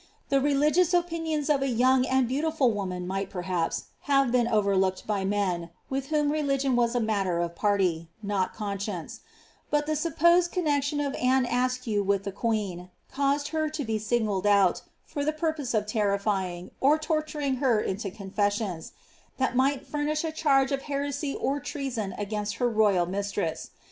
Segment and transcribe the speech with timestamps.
[0.29, 5.23] The religious opinions of a young and beautiful woman might, perliaps, have been overlooked by
[5.25, 9.19] men, with whom religion was a matter of party, not conscience;
[9.69, 14.47] but &e supposed connexion of Anne Askew with tlie queen, caused her to be singled
[14.47, 18.93] out, for the purpose of terrifying, or torturing her into confessions,
[19.37, 23.69] that mich furnish a charge of heresy or treason against her royal mistress.